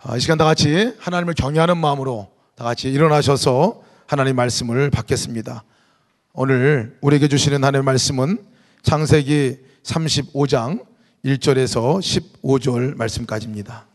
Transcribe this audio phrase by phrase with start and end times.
[0.00, 5.64] 아, 이 시간 다 같이 하나님을 경외하는 마음으로 다 같이 일어나셔서 하나님 말씀을 받겠습니다.
[6.32, 8.38] 오늘 우리에게 주시는 하나님의 말씀은
[8.82, 10.84] 창세기 35장
[11.24, 13.86] 1절에서 15절 말씀까지입니다.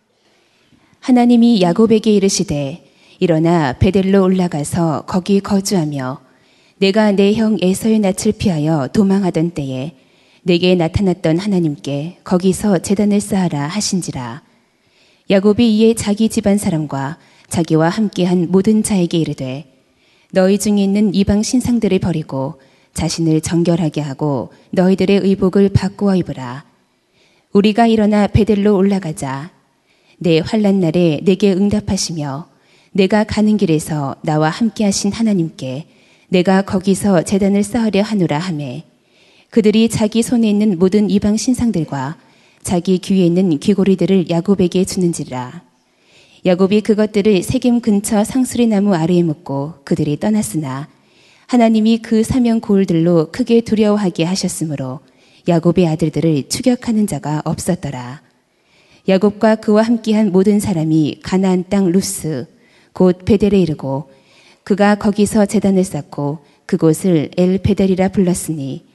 [0.99, 2.85] 하나님이 야곱에게 이르시되
[3.19, 6.21] 일어나 베델로 올라가서 거기 거주하며
[6.77, 9.95] 내가 내 형 에서의 낯을 피하여 도망하던 때에
[10.41, 14.41] 내게 나타났던 하나님께 거기서 제단을 쌓아라 하신지라
[15.33, 17.17] 야곱이 이에 자기 집안 사람과
[17.49, 19.65] 자기와 함께한 모든 자에게 이르되
[20.31, 22.61] 너희 중에 있는 이방 신상들을 버리고
[22.93, 26.65] 자신을 정결하게 하고 너희들의 의복을 바꾸어 입으라.
[27.51, 29.49] 우리가 일어나 베델로 올라가자.
[30.19, 32.47] 내 환란 날에 내게 응답하시며
[32.91, 35.87] 내가 가는 길에서 나와 함께 하신 하나님께
[36.27, 38.83] 내가 거기서 재단을 쌓으려 하노라 하매
[39.49, 42.17] 그들이 자기 손에 있는 모든 이방 신상들과
[42.63, 45.63] 자기 귀에 있는 귀고리들을 야곱에게 주는지라.
[46.45, 50.87] 야곱이 그것들을 세겜 근처 상수리 나무 아래에 묻고 그들이 떠났으나
[51.47, 55.01] 하나님이 그 사면 고을들로 크게 두려워하게 하셨으므로
[55.47, 58.21] 야곱의 아들들을 추격하는 자가 없었더라.
[59.07, 62.47] 야곱과 그와 함께한 모든 사람이 가나안 땅 루스
[62.93, 64.09] 곧 베델에 이르고
[64.63, 68.85] 그가 거기서 제단을 쌓고 그곳을 엘 베델이라 불렀으니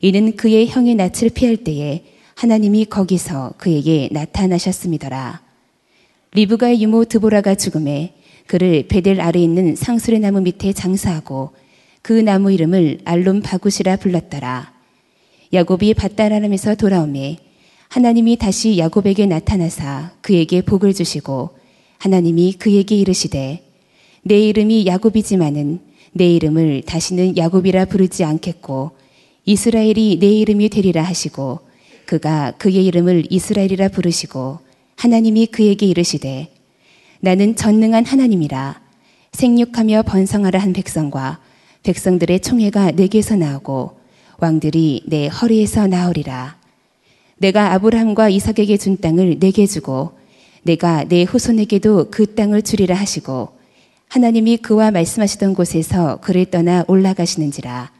[0.00, 2.04] 이는 그의 형의 낯을 피할 때에
[2.38, 5.42] 하나님이 거기서 그에게 나타나셨음이더라.
[6.34, 8.14] 리브가의 유모 드보라가 죽음에
[8.46, 11.50] 그를 베델 아래 있는 상수의 나무 밑에 장사하고
[12.00, 14.72] 그 나무 이름을 알론 바굿이라 불렀더라.
[15.52, 17.38] 야곱이 밧다라람에서 돌아오매
[17.88, 21.50] 하나님이 다시 야곱에게 나타나사 그에게 복을 주시고
[21.98, 23.64] 하나님이 그에게 이르시되
[24.22, 25.80] 내 이름이 야곱이지만은
[26.12, 28.92] 내 이름을 다시는 야곱이라 부르지 않겠고
[29.44, 31.66] 이스라엘이 내 이름이 되리라 하시고
[32.08, 34.60] 그가 그의 이름을 이스라엘이라 부르시고
[34.96, 36.48] 하나님이 그에게 이르시되
[37.20, 38.80] 나는 전능한 하나님이라.
[39.32, 41.38] 생육하며 번성하라 한 백성과
[41.82, 44.00] 백성들의 총회가 내게서 나오고
[44.38, 46.56] 왕들이 내 허리에서 나오리라.
[47.36, 50.12] 내가 아브라함과 이삭에게 준 땅을 내게 주고
[50.62, 53.50] 내가 내 후손에게도 그 땅을 주리라 하시고
[54.08, 57.92] 하나님이 그와 말씀하시던 곳에서 그를 떠나 올라가시는지라.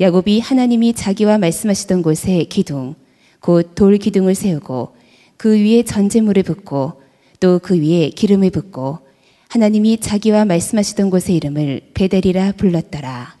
[0.00, 2.94] 야곱이 하나님이 자기와 말씀하시던 곳에 기둥
[3.42, 4.96] 곧 돌 기둥을 세우고
[5.36, 7.02] 그 위에 전제물을 붓고
[7.40, 9.06] 또 그 위에 기름을 붓고
[9.48, 13.36] 하나님이 자기와 말씀하시던 곳의 이름을 베델이라 불렀더라.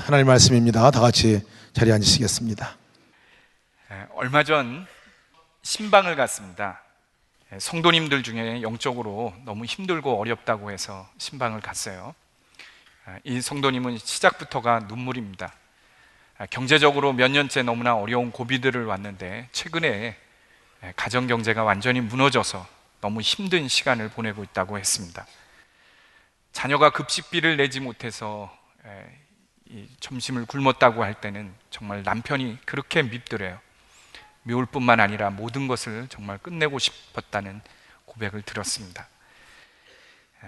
[0.00, 0.90] 하나님 말씀입니다.
[0.90, 1.42] 다 같이
[1.72, 2.76] 자리에 앉으시겠습니다.
[4.14, 4.86] 얼마 전
[5.62, 6.80] 신방을 갔습니다.
[7.58, 12.14] 성도님들 중에 영적으로 너무 힘들고 어렵다고 해서 신방을 갔어요.
[13.24, 15.52] 이 성도님은 시작부터가 눈물입니다.
[16.50, 20.16] 경제적으로 몇 년째 너무나 어려운 고비들을 왔는데 최근에
[20.96, 22.66] 가정 경제가 완전히 무너져서
[23.00, 25.26] 너무 힘든 시간을 보내고 있다고 했습니다.
[26.52, 28.54] 자녀가 급식비를 내지 못해서
[30.00, 33.58] 점심을 굶었다고 할 때는 정말 남편이 그렇게 밉더래요.
[34.42, 37.60] 미울 뿐만 아니라 모든 것을 정말 끝내고 싶었다는
[38.04, 39.08] 고백을 들었습니다.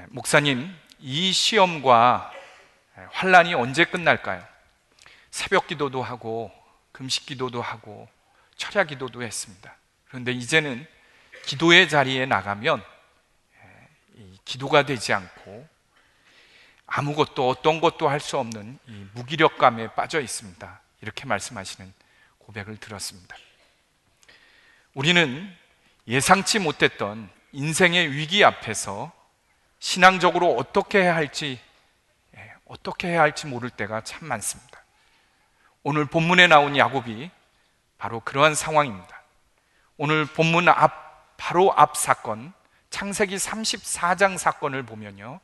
[0.09, 2.33] 목사님, 이 시험과
[3.13, 4.54] 환란이 언제 끝날까요?
[5.35, 6.53] 새벽 기도도 하고
[6.93, 8.09] 금식 기도도 하고
[8.57, 9.75] 철야 기도도 했습니다.
[10.07, 10.87] 그런데 이제는
[11.45, 12.81] 기도의 자리에 나가면
[14.45, 15.69] 기도가 되지 않고
[16.87, 18.79] 아무것도 어떤 것도 할 수 없는
[19.15, 20.81] 무기력감에 빠져 있습니다.
[21.01, 21.93] 이렇게 말씀하시는
[22.39, 23.37] 고백을 들었습니다.
[24.95, 25.53] 우리는
[26.07, 29.11] 예상치 못했던 인생의 위기 앞에서
[29.81, 31.61] 신앙적으로 어떻게 해야 할지
[32.37, 34.74] 예, 어떻게 해야 할지 모를 때가 참 많습니다.
[35.87, 37.31] 오늘 본문에 나온 야곱이
[37.99, 39.23] 바로 그러한 상황입니다.
[39.99, 42.55] 오늘 본문 앞 바로 앞 사건
[42.89, 45.41] 창세기 34장 사건을 보면요.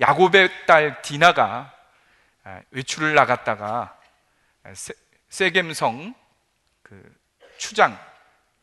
[0.00, 1.72] 야곱의 딸 디나가
[2.42, 3.96] 아, 외출을 나갔다가
[5.28, 6.12] 세겜성
[6.82, 7.16] 그
[7.56, 7.96] 추장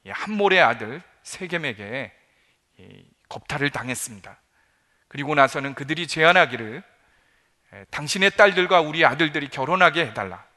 [0.05, 2.11] 한몰의 아들 세겜에게
[3.29, 4.37] 겁탈을 당했습니다.
[5.07, 6.83] 그리고 나서는 그들이 제안하기를
[7.89, 10.48] 당신의 딸들과 우리 아들들이 결혼하게 해달라.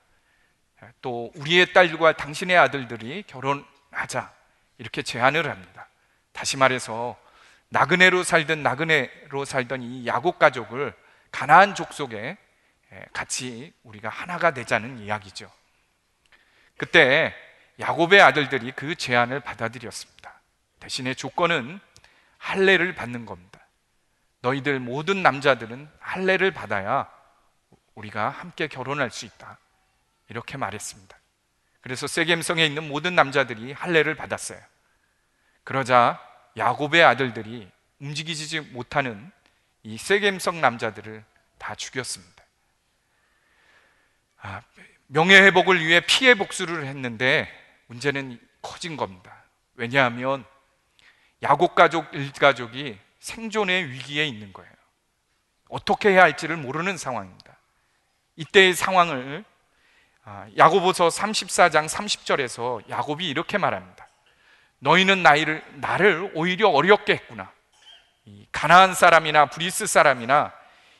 [1.00, 4.32] 또 우리의 딸들과 당신의 아들들이 결혼하자.
[4.78, 5.88] 이렇게 제안을 합니다.
[6.32, 7.16] 다시 말해서
[7.68, 10.94] 나그네로 살던 나그네로 살던 이 야곱 가족을
[11.30, 12.36] 가나안 족속에
[13.12, 15.50] 같이 우리가 하나가 되자는 이야기죠.
[16.76, 17.34] 그때
[17.80, 20.40] 야곱의 아들들이 그 제안을 받아들였습니다.
[20.80, 21.80] 대신에 조건은
[22.38, 23.60] 할례를 받는 겁니다.
[24.40, 27.08] 너희들 모든 남자들은 할례를 받아야
[27.94, 29.58] 우리가 함께 결혼할 수 있다.
[30.32, 31.14] 이렇게 말했습니다.
[31.82, 34.58] 그래서 세겜성에 있는 모든 남자들이 할례를 받았어요.
[35.62, 36.18] 그러자
[36.56, 37.70] 야곱의 아들들이
[38.00, 39.30] 움직이지 못하는
[39.82, 41.22] 이 세겜성 남자들을
[41.58, 42.42] 다 죽였습니다.
[44.40, 44.62] 아,
[45.06, 47.46] 명예 회복을 위해 피해 복수를 했는데
[47.88, 49.44] 문제는 커진 겁니다.
[49.74, 50.46] 왜냐하면
[51.42, 54.72] 야곱 가족 일가족이 생존의 위기에 있는 거예요.
[55.68, 57.54] 어떻게 해야 할지를 모르는 상황입니다.
[58.36, 59.51] 이때의 상황을 아,
[60.56, 64.06] 야고보서 34장 30절에서 야곱이 이렇게 말합니다.
[64.78, 67.52] 너희는 나이를 나를 오히려 어렵게 했구나.
[68.24, 70.52] 이 가나안 사람이나 브리스 사람이나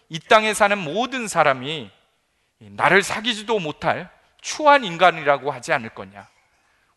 [0.09, 1.91] 이 땅에 사는 모든 사람이
[2.59, 4.11] 나를 사귀지도 못할
[4.41, 6.29] 추한 인간이라고 하지 않을 거냐.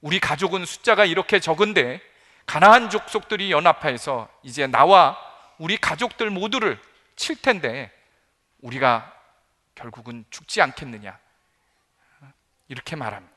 [0.02, 2.02] 우리 가족은 숫자가 이렇게 적은데
[2.46, 5.18] 가나안 족속들이 연합해서 이제 나와
[5.58, 6.80] 우리 가족들 모두를
[7.16, 7.92] 칠 텐데
[8.62, 9.12] 우리가
[9.74, 11.18] 결국은 죽지 않겠느냐.
[12.68, 13.36] 이렇게 말합니다.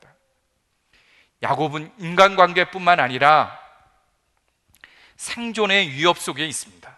[1.41, 3.57] 야곱은 인간관계뿐만 아니라
[5.15, 6.97] 생존의 위협 속에 있습니다.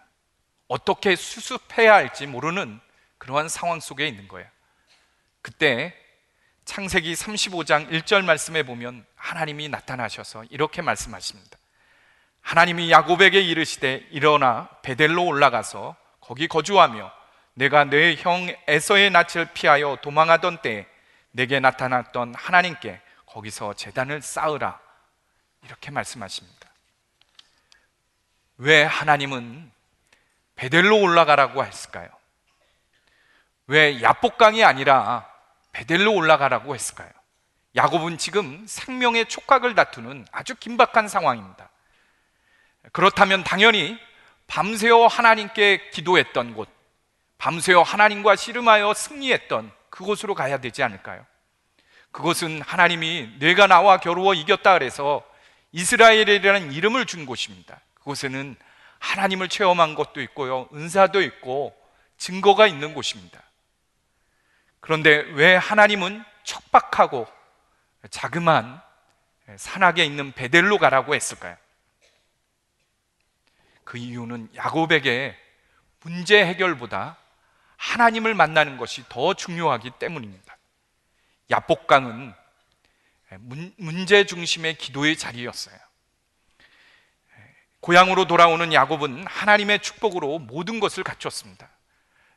[0.68, 2.80] 어떻게 수습해야 할지 모르는
[3.18, 4.48] 그러한 상황 속에 있는 거예요.
[5.42, 5.94] 그때
[6.64, 11.58] 창세기 35장 1절 말씀에 보면 하나님이 나타나셔서 이렇게 말씀하십니다.
[12.40, 17.12] 하나님이 야곱에게 이르시되 일어나 베델로 올라가서 거기 거주하며
[17.54, 20.86] 내가 내 형 에서의 낯을 피하여 도망하던 때에
[21.32, 24.78] 내게 나타났던 하나님께 거기서 재단을 쌓으라
[25.64, 26.68] 이렇게 말씀하십니다.
[28.58, 29.72] 왜 하나님은
[30.56, 32.08] 베델로 올라가라고 했을까요?
[33.66, 35.28] 왜 야복강이 아니라
[35.72, 37.10] 베델로 올라가라고 했을까요?
[37.74, 41.70] 야곱은 지금 생명의 촉각을 다투는 아주 긴박한 상황입니다.
[42.92, 43.98] 그렇다면 당연히
[44.46, 46.68] 밤새워 하나님께 기도했던 곳,
[47.38, 51.24] 밤새워 하나님과 씨름하여 승리했던 그곳으로 가야 되지 않을까요?
[52.12, 55.22] 그것은 하나님이 내가 나와 겨루어 이겼다 그래서
[55.72, 57.78] 이스라엘이라는 이름을 준 곳입니다.
[57.94, 58.56] 그곳에는
[58.98, 60.66] 하나님을 체험한 것도 있고요.
[60.72, 61.76] 은사도 있고
[62.16, 63.42] 증거가 있는 곳입니다.
[64.80, 67.26] 그런데 왜 하나님은 척박하고
[68.10, 68.80] 자그만
[69.56, 71.56] 산악에 있는 베델로 가라고 했을까요?
[73.84, 75.36] 그 이유는 야곱에게
[76.00, 77.18] 문제 해결보다
[77.82, 80.56] 하나님을 만나는 것이 더 중요하기 때문입니다.
[81.50, 82.32] 야복강은
[83.76, 85.76] 문제 중심의 기도의 자리였어요.
[87.80, 91.68] 고향으로 돌아오는 야곱은 하나님의 축복으로 모든 것을 갖췄습니다.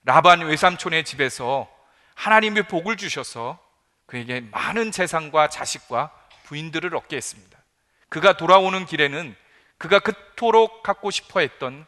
[0.04, 1.72] 라반 외삼촌의 집에서
[2.16, 3.60] 하나님의 복을 주셔서
[4.08, 6.12] 그에게 많은 재산과 자식과
[6.46, 7.56] 부인들을 얻게 했습니다.
[8.10, 9.36] 그가 돌아오는 길에는
[9.78, 11.86] 그가 그토록 갖고 싶어 했던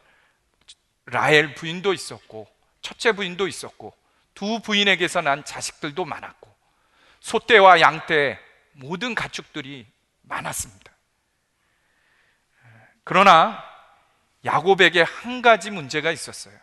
[1.06, 3.94] 라헬 부인도 있었고 첫째 부인도 있었고
[4.34, 6.54] 두 부인에게서 난 자식들도 많았고
[7.20, 8.38] 소떼와 양떼
[8.72, 9.86] 모든 가축들이
[10.22, 10.92] 많았습니다.
[13.04, 13.64] 그러나
[14.44, 16.56] 야곱에게 한 가지 문제가 있었어요.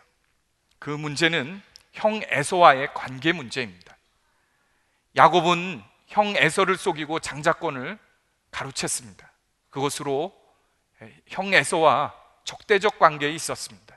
[0.78, 1.60] 그 문제는
[1.92, 3.96] 형 에서와의 관계 문제입니다.
[5.16, 7.98] 야곱은 형 에서를 속이고 장자권을
[8.50, 9.28] 가로챘습니다.
[9.70, 10.34] 그것으로
[11.26, 12.14] 형 에서와
[12.44, 13.95] 적대적 관계에 있었습니다.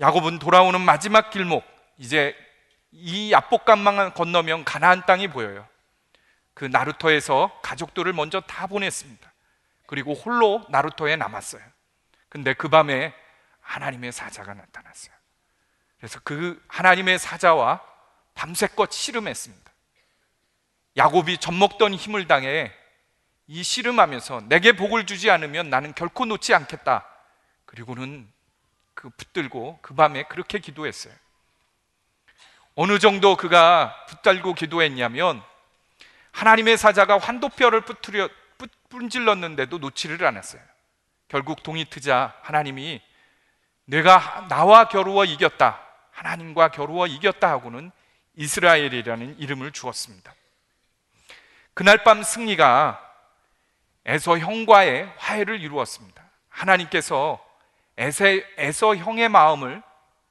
[0.00, 1.64] 야곱은 돌아오는 마지막 길목
[1.98, 2.36] 이제
[2.92, 5.66] 이 압복강만 건너면 가나안 땅이 보여요.
[6.54, 9.32] 그 나루터에서 가족들을 먼저 다 보냈습니다.
[9.86, 11.62] 그리고 홀로 나루터에 남았어요.
[12.28, 13.14] 근데 그 밤에
[13.60, 15.14] 하나님의 사자가 나타났어요.
[15.98, 17.82] 그래서 그 하나님의 사자와
[18.34, 19.72] 밤새껏 씨름했습니다.
[20.96, 22.72] 야곱이 젖먹던 힘을 당해
[23.46, 27.06] 이 씨름하면서 내게 복을 주지 않으면 나는 결코 놓지 않겠다.
[27.64, 28.30] 그리고는
[28.96, 31.14] 그 붙들고 그 밤에 그렇게 기도했어요.
[32.74, 35.40] 어느 정도 그가 붙들고 기도했냐면
[36.32, 38.28] 하나님의 사자가 환도뼈를 뿌트려
[38.88, 40.62] 분질렀는데도 놓지를 않았어요.
[41.28, 43.02] 결국 동이 트자 하나님이
[43.84, 45.80] 내가 나와 겨루어 이겼다.
[46.10, 47.92] 하나님과 겨루어 이겼다 하고는
[48.34, 50.34] 이스라엘이라는 이름을 주었습니다.
[51.74, 53.02] 그날 밤 승리가
[54.06, 56.22] 에서 형과의 화해를 이루었습니다.
[56.48, 57.45] 하나님께서
[57.98, 59.82] 에서, 형의 마음을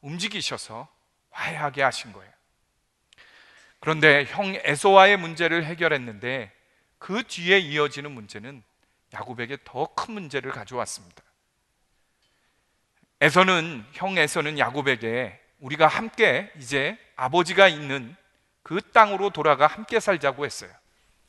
[0.01, 0.87] 움직이셔서
[1.31, 2.31] 화해하게 하신 거예요.
[3.79, 6.51] 그런데 형 에서와의 문제를 해결했는데
[6.97, 8.63] 그 뒤에 이어지는 문제는
[9.13, 11.23] 야곱에게 더 큰 문제를 가져왔습니다.
[13.21, 18.15] 에서는 형 에서는 야곱에게 우리가 함께 이제 아버지가 있는
[18.63, 20.71] 그 땅으로 돌아가 함께 살자고 했어요.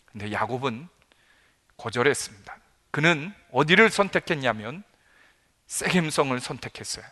[0.06, 0.88] 근데 야곱은
[1.76, 2.56] 거절했습니다.
[2.90, 4.82] 그는 어디를 선택했냐면
[5.66, 7.04] 세겜성을 선택했어요.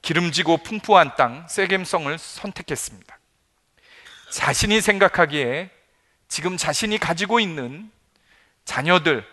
[0.00, 3.18] 기름지고 풍부한 땅 세겜성을 선택했습니다.
[4.30, 5.70] 자신이 생각하기에
[6.28, 7.90] 지금 자신이 가지고 있는
[8.64, 9.26] 자녀들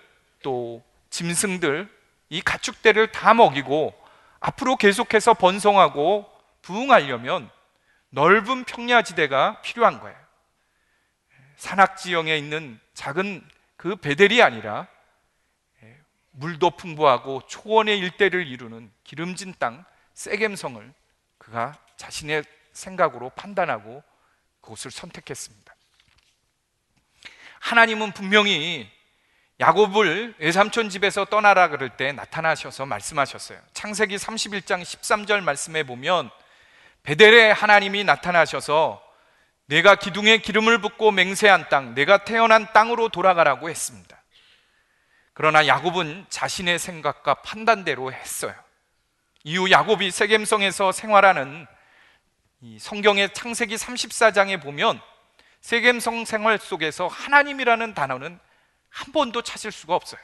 [0.44, 1.90] 또 짐승들,
[2.30, 3.98] 이 가축대를 다 먹이고
[4.40, 6.30] 앞으로 계속해서 번성하고
[6.62, 7.50] 부흥하려면
[8.10, 10.18] 넓은 평야지대가 필요한 거예요.
[11.58, 14.88] 산악지형에 있는 작은 그 베델이 아니라
[16.40, 20.94] 물도 풍부하고 초원의 일대를 이루는 기름진 땅 세겜성을
[21.38, 24.04] 그가 자신의 생각으로 판단하고
[24.62, 25.76] 그곳을 선택했습니다.
[27.60, 28.90] 하나님은 분명히
[29.60, 33.60] 야곱을 외삼촌 집에서 떠나라 그럴 때 나타나셔서 말씀하셨어요.
[33.74, 36.30] 창세기 31장 13절 말씀에 보면
[37.04, 39.04] 베델에 하나님이 나타나셔서
[39.66, 44.19] 내가 기둥에 기름을 붓고 맹세한 땅, 내가 태어난 땅으로 돌아가라고 했습니다.
[45.40, 48.54] 그러나 야곱은 자신의 생각과 판단대로 했어요.
[49.46, 51.66] 이후 야곱이 세겜성에서 생활하는
[52.60, 55.00] 이 성경의 창세기 34장에 보면
[55.62, 58.38] 세겜성 생활 속에서 하나님이라는 단어는
[58.90, 60.20] 한 번도 찾을 수가 없어요.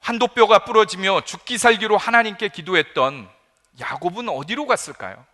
[0.00, 3.30] 환도뼈가 부러지며 죽기 살기로 하나님께 기도했던
[3.78, 5.24] 야곱은 어디로 갔을까요?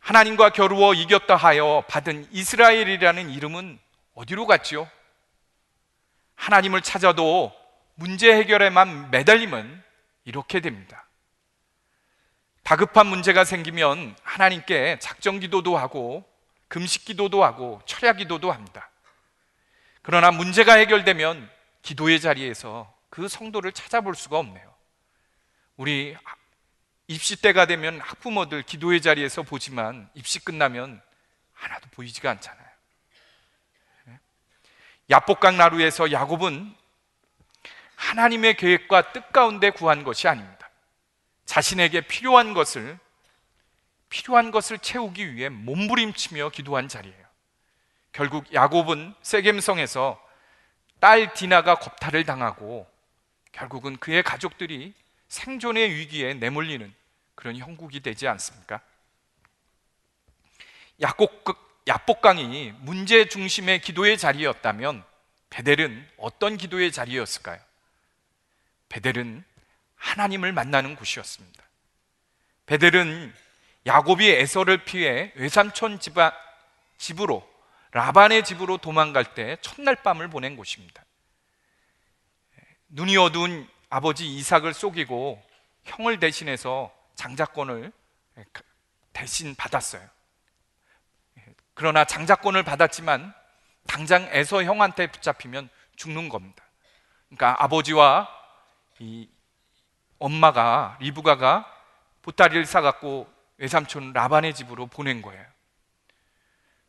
[0.00, 3.78] 하나님과 겨루어 이겼다 하여 받은 이스라엘이라는 이름은
[4.14, 4.88] 어디로 갔지요?
[6.34, 7.52] 하나님을 찾아도
[7.94, 9.82] 문제 해결에만 매달리면
[10.24, 11.06] 이렇게 됩니다.
[12.62, 16.24] 다급한 문제가 생기면 하나님께 작정 기도도 하고
[16.68, 18.90] 금식 기도도 하고 철야 기도도 합니다.
[20.00, 21.50] 그러나 문제가 해결되면
[21.82, 24.72] 기도의 자리에서 그 성도를 찾아볼 수가 없네요.
[25.76, 26.16] 우리
[27.08, 31.02] 입시 때가 되면 학부모들 기도의 자리에서 보지만 입시 끝나면
[31.52, 32.71] 하나도 보이지가 않잖아요.
[35.12, 36.74] 야복강 나루에서 야곱은
[37.96, 40.70] 하나님의 계획과 뜻 가운데 구한 것이 아닙니다.
[41.44, 42.98] 자신에게 필요한 것을
[44.08, 47.26] 필요한 것을 채우기 위해 몸부림치며 기도한 자리예요.
[48.12, 50.18] 결국 야곱은 세겜성에서
[50.98, 52.90] 딸 디나가 겁탈을 당하고
[53.52, 54.94] 결국은 그의 가족들이
[55.28, 56.92] 생존의 위기에 내몰리는
[57.34, 58.80] 그런 형국이 되지 않습니까?
[61.02, 61.44] 야곱,
[61.86, 65.04] 야복강이 문제 중심의 기도의 자리였다면
[65.50, 67.60] 베델은 어떤 기도의 자리였을까요?
[68.88, 69.44] 베델은
[69.96, 71.62] 하나님을 만나는 곳이었습니다.
[72.66, 73.34] 베델은
[73.86, 76.32] 야곱이 에서를 피해 외삼촌 집아,
[76.98, 77.48] 집으로
[77.90, 81.04] 라반의 집으로 도망갈 때 첫날 밤을 보낸 곳입니다.
[82.88, 85.42] 눈이 어두운 아버지 이삭을 속이고
[85.84, 87.92] 형을 대신해서 장자권을
[89.12, 90.08] 대신 받았어요.
[91.74, 93.34] 그러나 장자권을 받았지만
[93.86, 96.64] 당장 에서 형한테 붙잡히면 죽는 겁니다.
[97.28, 98.28] 그러니까 아버지와
[98.98, 99.28] 이
[100.18, 101.66] 엄마가 리브가가
[102.22, 105.44] 보따리를 싸갖고 외삼촌 라반의 집으로 보낸 거예요.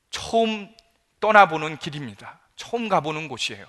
[0.09, 0.73] 처음
[1.19, 2.39] 떠나보는 길입니다.
[2.55, 3.65] 처음 가보는 곳이에요.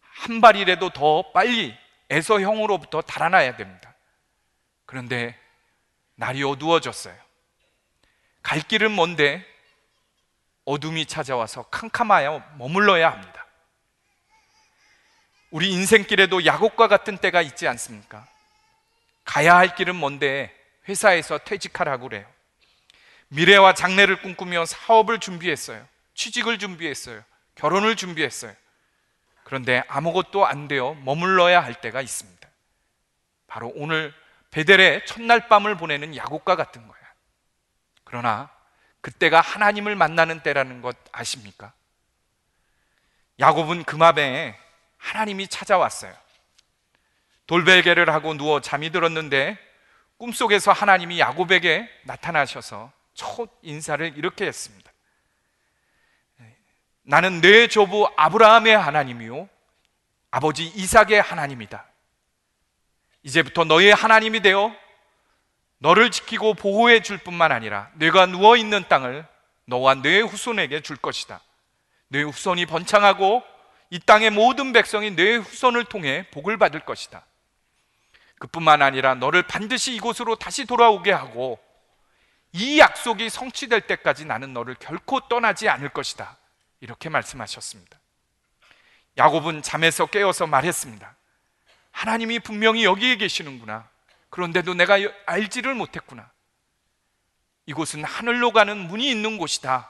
[0.00, 1.76] 한 발이라도 더 빨리
[2.10, 3.94] 에서 형으로부터 달아나야 됩니다.
[4.86, 5.38] 그런데
[6.16, 7.16] 날이 어두워졌어요.
[8.42, 9.44] 갈 길은 먼데
[10.64, 13.46] 어둠이 찾아와서 캄캄하여 머물러야 합니다.
[15.50, 18.26] 우리 인생길에도 야곱과 같은 때가 있지 않습니까?
[19.24, 20.54] 가야 할 길은 먼데
[20.88, 22.26] 회사에서 퇴직하라고 그래요.
[23.28, 25.86] 미래와 장래를 꿈꾸며 사업을 준비했어요.
[26.14, 27.22] 취직을 준비했어요.
[27.54, 28.54] 결혼을 준비했어요.
[29.44, 32.48] 그런데 아무것도 안 되어 머물러야 할 때가 있습니다.
[33.46, 34.14] 바로 오늘
[34.50, 37.00] 베델의 첫날 밤을 보내는 야곱과 같은 거야.
[38.04, 38.50] 그러나
[39.04, 41.74] 그때가 하나님을 만나는 때라는 것 아십니까?
[43.38, 44.58] 야곱은 금압에
[44.96, 46.14] 하나님이 찾아왔어요.
[47.46, 49.58] 돌벨개를 하고 누워 잠이 들었는데
[50.16, 54.90] 꿈속에서 하나님이 야곱에게 나타나셔서 첫 인사를 이렇게 했습니다.
[57.02, 59.50] 나는 내 조부 아브라함의 하나님이요
[60.30, 61.84] 아버지 이삭의 하나님이다.
[63.22, 64.74] 이제부터 너의 하나님이 되어
[65.78, 69.26] 너를 지키고 보호해 줄 뿐만 아니라 내가 누워 있는 땅을
[69.66, 71.40] 너와 내 후손에게 줄 것이다.
[72.08, 73.42] 내 후손이 번창하고
[73.90, 77.24] 이 땅의 모든 백성이 내 후손을 통해 복을 받을 것이다.
[78.38, 81.58] 그뿐만 아니라 너를 반드시 이곳으로 다시 돌아오게 하고
[82.52, 86.36] 이 약속이 성취될 때까지 나는 너를 결코 떠나지 않을 것이다.
[86.80, 87.98] 이렇게 말씀하셨습니다.
[89.16, 91.16] 야곱은 잠에서 깨어서 말했습니다.
[91.90, 93.88] 하나님이 분명히 여기에 계시는구나.
[94.34, 96.28] 그런데도 내가 알지를 못했구나.
[97.66, 99.88] 이곳은 하늘로 가는 문이 있는 곳이다.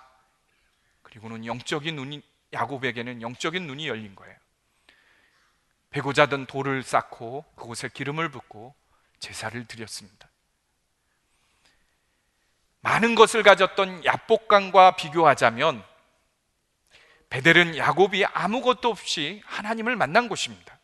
[1.01, 2.23] 그리고는 영적인 눈이
[2.53, 4.37] 야곱에게는 영적인 눈이 열린 거예요.
[5.89, 8.75] 베고자 든 돌을 쌓고 그곳에 기름을 붓고
[9.19, 10.29] 제사를 드렸습니다.
[12.83, 15.83] 많은 것을 가졌던 야복강과 비교하자면
[17.31, 20.79] 베델은 야곱이 아무것도 없이 하나님을 만난 곳입니다.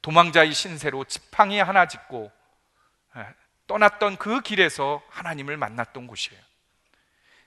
[0.00, 2.37] 도망자의 신세로 지팡이 하나 예,
[3.66, 6.40] 떠났던 그 길에서 하나님을 만났던 곳이에요.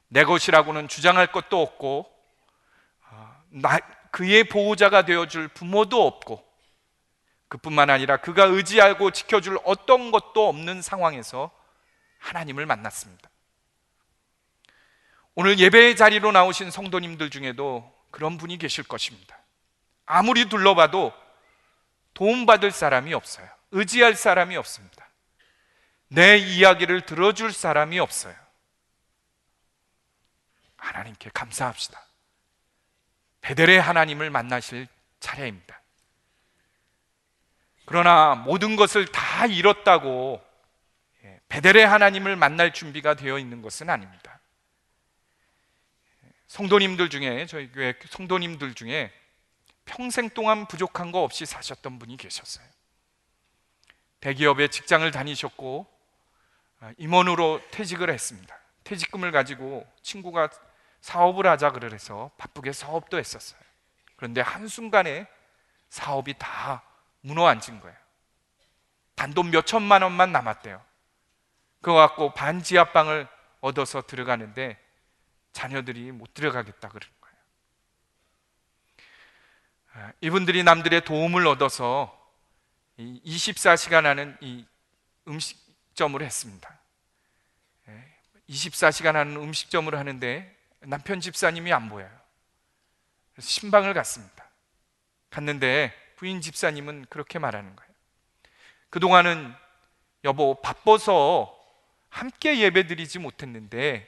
[0.07, 2.11] 내 것이라고는 주장할 것도 없고
[3.09, 3.79] 어, 나,
[4.11, 6.45] 그의 보호자가 되어줄 부모도 없고
[7.47, 11.51] 그뿐만 아니라 그가 의지하고 지켜줄 어떤 것도 없는 상황에서
[12.19, 13.29] 하나님을 만났습니다.
[15.35, 19.37] 오늘 예배의 자리로 나오신 성도님들 중에도 그런 분이 계실 것입니다.
[20.05, 21.13] 아무리 둘러봐도
[22.13, 23.47] 도움받을 사람이 없어요.
[23.71, 25.10] 의지할 사람이 없습니다.
[26.13, 28.35] 내 이야기를 들어줄 사람이 없어요.
[30.75, 32.05] 하나님께 감사합시다.
[33.39, 34.89] 베델의 하나님을 만나실
[35.21, 35.81] 차례입니다.
[37.85, 40.45] 그러나 모든 것을 다 잃었다고
[41.23, 44.41] 예, 베델의 하나님을 만날 준비가 되어 있는 것은 아닙니다.
[46.47, 49.13] 성도님들 중에 저희 교회 성도님들 중에
[49.85, 52.65] 평생 동안 부족한 거 없이 사셨던 분이 계셨어요.
[54.19, 56.00] 대기업에 직장을 다니셨고 아,
[56.97, 58.55] 임원으로 퇴직을 했습니다.
[58.83, 60.49] 퇴직금을 가지고 친구가
[61.01, 63.59] 사업을 하자 그래서 바쁘게 사업도 했었어요.
[64.15, 65.27] 그런데 한순간에
[65.89, 66.83] 사업이 다
[67.21, 67.97] 무너앉은 거예요.
[69.15, 70.83] 단돈 몇 천만 원만 남았대요.
[71.81, 73.27] 그거 갖고 반지하방을
[73.59, 74.79] 얻어서 들어가는데
[75.51, 77.35] 자녀들이 못 들어가겠다 그러는 거예요.
[79.93, 82.17] 아, 이분들이 남들의 도움을 얻어서
[82.97, 84.65] 24시간 하는 이
[85.27, 85.60] 음식
[85.93, 86.79] 점을 했습니다.
[88.49, 92.09] 24시간 하는 음식점을 하는데 남편 집사님이 안 보여요.
[93.33, 94.49] 그래서 신방을 갔습니다.
[95.29, 97.91] 갔는데 부인 집사님은 그렇게 말하는 거예요.
[98.89, 99.53] 그동안은
[100.25, 101.57] 여보 바빠서
[102.09, 104.07] 함께 예배드리지 못했는데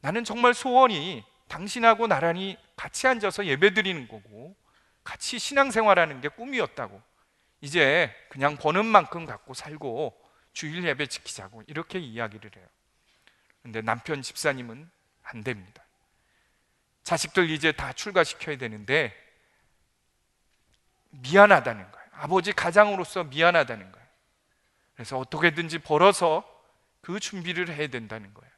[0.00, 4.54] 나는 정말 소원이 당신하고 나란히 같이 앉아서 예배드리는 거고
[5.02, 7.00] 같이 신앙생활하는 게 꿈이었다고.
[7.60, 12.66] 이제 그냥 버는 만큼 갖고 살고 주일 예배 지키자고 이렇게 이야기를 해요.
[13.62, 14.90] 근데 남편 집사님은
[15.22, 15.84] 안 됩니다.
[17.04, 19.14] 자식들 이제 다 출가시켜야 되는데
[21.10, 22.08] 미안하다는 거예요.
[22.12, 24.08] 아버지 가장으로서 미안하다는 거예요.
[24.94, 26.44] 그래서 어떻게든지 벌어서
[27.00, 28.52] 그 준비를 해야 된다는 거예요.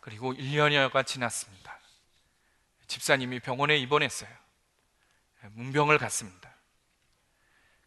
[0.00, 1.78] 그리고 1년여가 지났습니다.
[2.86, 4.30] 집사님이 병원에 입원했어요.
[5.52, 6.55] 문병을 갔습니다.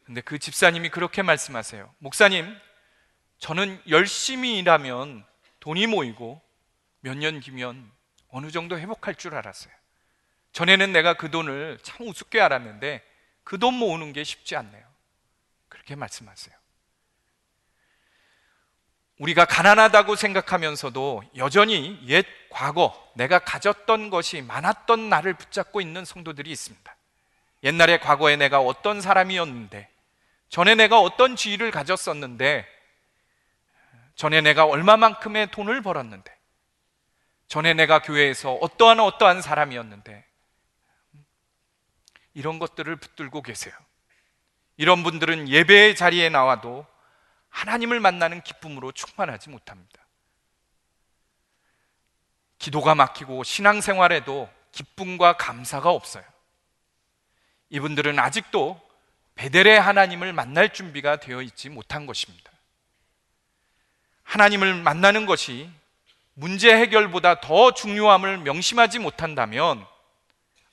[0.10, 1.88] 근데 그 집사님이 그렇게 말씀하세요.
[2.00, 2.58] 목사님,
[3.38, 5.24] 저는 열심히 일하면
[5.60, 6.42] 돈이 모이고
[7.02, 7.92] 몇 년 뒤면
[8.30, 9.72] 어느 정도 회복할 줄 알았어요.
[10.52, 13.06] 전에는 내가 그 돈을 참 우습게 알았는데
[13.44, 14.84] 그 돈 모으는 게 쉽지 않네요.
[15.68, 16.56] 그렇게 말씀하세요.
[19.20, 26.96] 우리가 가난하다고 생각하면서도 여전히 옛 과거 내가 가졌던 것이 많았던 나를 붙잡고 있는 성도들이 있습니다.
[27.62, 29.99] 옛날에 과거에 내가 어떤 사람이었는데
[30.50, 32.68] 전에 내가 어떤 지위를 가졌었는데
[34.16, 36.38] 전에 내가 얼마만큼의 돈을 벌었는데
[37.48, 40.26] 전에 내가 교회에서 어떠한 어떠한 사람이었는데
[42.34, 43.74] 이런 것들을 붙들고 계세요.
[44.78, 46.86] 이런 분들은 예배의 자리에 나와도
[47.50, 50.06] 하나님을 만나는 기쁨으로 충만하지 못합니다.
[52.60, 56.24] 기도가 막히고 신앙생활에도 기쁨과 감사가 없어요.
[57.70, 58.89] 이분들은 아직도
[59.40, 62.52] 베델의 하나님을 만날 준비가 되어 있지 못한 것입니다.
[64.24, 65.70] 하나님을 만나는 것이
[66.34, 69.86] 문제 해결보다 더 중요함을 명심하지 못한다면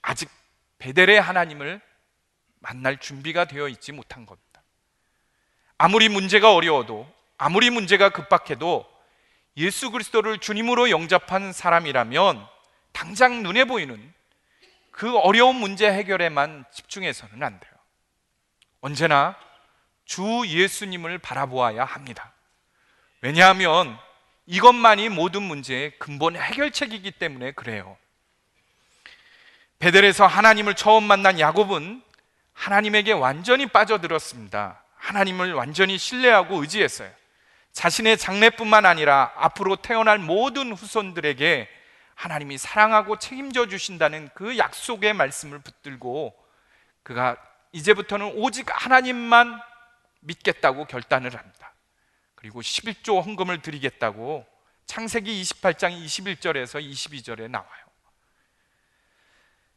[0.02, 0.28] 아직
[0.78, 1.80] 베델의 하나님을
[2.58, 4.62] 만날 준비가 되어 있지 못한 겁니다.
[5.78, 8.84] 아무리 문제가 어려워도 아무리 문제가 급박해도
[9.58, 12.44] 예수 그리스도를 주님으로 영접한 사람이라면
[12.90, 14.12] 당장 눈에 보이는
[14.90, 17.75] 그 어려운 문제 해결에만 집중해서는 안 돼요.
[18.80, 19.36] 언제나
[20.04, 22.32] 주 예수님을 바라보아야 합니다.
[23.20, 23.98] 왜냐하면
[24.46, 27.96] 이것만이 모든 문제의 근본 해결책이기 때문에 그래요.
[29.78, 32.02] 베델에서 하나님을 처음 만난 야곱은
[32.52, 34.82] 하나님에게 완전히 빠져들었습니다.
[34.96, 37.10] 하나님을 완전히 신뢰하고 의지했어요.
[37.72, 41.68] 자신의 장래뿐만 아니라 앞으로 태어날 모든 후손들에게
[42.14, 46.34] 하나님이 사랑하고 책임져 주신다는 그 약속의 말씀을 붙들고
[47.02, 47.36] 그가
[47.76, 49.60] 이제부터는 오직 하나님만
[50.20, 51.74] 믿겠다고 결단을 합니다.
[52.34, 54.46] 그리고 11조 헌금을 드리겠다고
[54.86, 57.86] 창세기 28장 21절에서 22절에 나와요.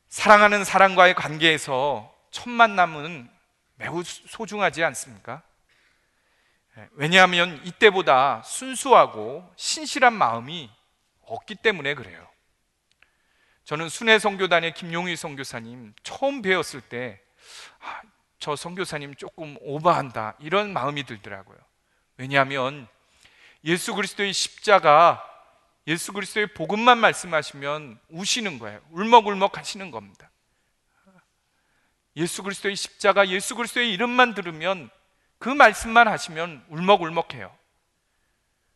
[0.07, 3.29] 사랑하는 사람과의 관계에서 첫 만남은
[3.75, 5.41] 매우 소중하지 않습니까?
[6.77, 10.69] 예, 왜냐하면 이때보다 순수하고 신실한 마음이
[11.21, 12.27] 없기 때문에 그래요.
[13.65, 17.21] 저는 순회 선교단의 김용희 선교사님 처음 배웠을 때,
[17.79, 18.01] 아,
[18.39, 21.57] 저 선교사님 조금 오버한다 이런 마음이 들더라고요.
[22.17, 22.87] 왜냐하면
[23.63, 25.23] 예수 그리스도의 십자가,
[25.87, 28.79] 예수 그리스도의 복음만 말씀하시면 우시는 거예요.
[28.91, 30.29] 울먹울먹 하시는 겁니다.
[32.15, 34.89] 예수 그리스도의 십자가, 예수 그리스도의 이름만 들으면
[35.37, 37.55] 그 말씀만 하시면 울먹울먹해요.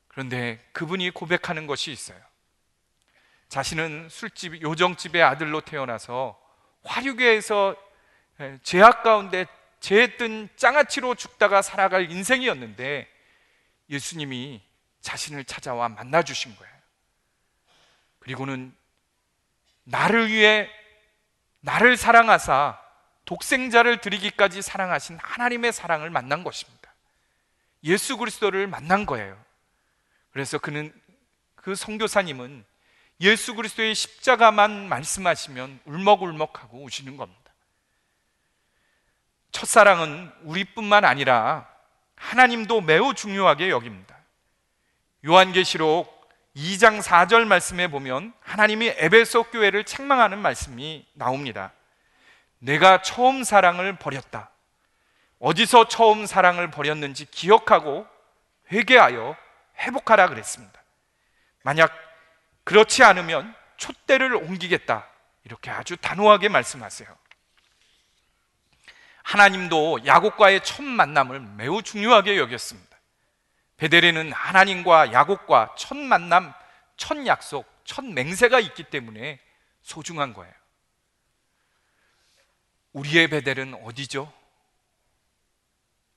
[0.08, 2.20] 그런데 그분이 고백하는 것이 있어요.
[3.50, 6.40] 자신은 술집, 요정집의 아들로 태어나서
[6.84, 7.76] 화류계에서
[8.64, 9.46] 죄악 가운데
[9.80, 13.08] 죄에 뜬 장아찌로 죽다가 살아갈 인생이었는데
[13.90, 14.62] 예수님이
[15.02, 16.74] 자신을 찾아와 만나 주신 거예요.
[18.20, 18.74] 그리고는
[19.84, 20.70] 나를 위해
[21.60, 22.80] 나를 사랑하사
[23.26, 26.94] 독생자를 드리기까지 사랑하신 하나님의 사랑을 만난 것입니다.
[27.84, 29.38] 예수 그리스도를 만난 거예요.
[30.32, 30.94] 그래서 그는
[31.56, 32.66] 그 선교사님은
[33.22, 37.43] 예수 그리스도의 십자가만 말씀하시면 울먹울먹하고 우시는 겁니다.
[39.54, 41.68] 첫사랑은 우리뿐만 아니라
[42.16, 44.18] 하나님도 매우 중요하게 여깁니다.
[45.26, 46.12] 요한계시록
[46.56, 51.72] 2장 4절 말씀에 보면 하나님이 에베소 교회를 책망하는 말씀이 나옵니다.
[52.60, 54.50] 내가 처음 사랑을 버렸다.
[55.40, 58.08] 어디서 처음 사랑을 버렸는지 기억하고
[58.72, 59.36] 회개하여
[59.80, 60.82] 회복하라 그랬습니다.
[61.62, 61.94] 만약
[62.64, 65.08] 그렇지 않으면 촛대를 옮기겠다.
[65.44, 67.10] 이렇게 아주 단호하게 말씀하세요.
[69.24, 72.98] 하나님도 야곱과의 첫 만남을 매우 중요하게 여겼습니다.
[73.78, 76.54] 베델에는 하나님과 야곱과 첫 만남,
[76.98, 79.40] 첫 약속, 첫 맹세가 있기 때문에
[79.82, 80.54] 소중한 거예요.
[82.94, 84.32] 우리의 베델은 어디죠?